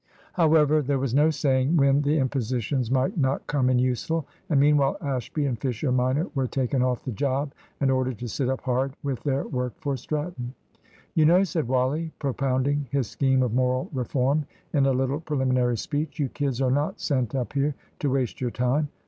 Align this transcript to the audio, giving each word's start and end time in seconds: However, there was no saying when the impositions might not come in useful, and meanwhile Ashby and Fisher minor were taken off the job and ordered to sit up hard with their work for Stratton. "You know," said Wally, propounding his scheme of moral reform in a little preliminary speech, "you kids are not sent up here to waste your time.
However, 0.33 0.81
there 0.81 0.97
was 0.97 1.13
no 1.13 1.29
saying 1.29 1.77
when 1.77 2.01
the 2.01 2.17
impositions 2.17 2.89
might 2.89 3.19
not 3.19 3.45
come 3.45 3.69
in 3.69 3.77
useful, 3.77 4.25
and 4.49 4.59
meanwhile 4.59 4.97
Ashby 4.99 5.45
and 5.45 5.61
Fisher 5.61 5.91
minor 5.91 6.25
were 6.33 6.47
taken 6.47 6.81
off 6.81 7.05
the 7.05 7.11
job 7.11 7.53
and 7.79 7.91
ordered 7.91 8.17
to 8.17 8.27
sit 8.27 8.49
up 8.49 8.61
hard 8.61 8.93
with 9.03 9.21
their 9.21 9.45
work 9.47 9.73
for 9.79 9.95
Stratton. 9.95 10.55
"You 11.13 11.25
know," 11.25 11.43
said 11.43 11.67
Wally, 11.67 12.11
propounding 12.17 12.87
his 12.89 13.05
scheme 13.11 13.43
of 13.43 13.53
moral 13.53 13.91
reform 13.93 14.45
in 14.73 14.87
a 14.87 14.91
little 14.91 15.19
preliminary 15.19 15.77
speech, 15.77 16.17
"you 16.17 16.29
kids 16.29 16.61
are 16.63 16.71
not 16.71 16.99
sent 16.99 17.35
up 17.35 17.53
here 17.53 17.75
to 17.99 18.09
waste 18.09 18.41
your 18.41 18.49
time. 18.49 18.89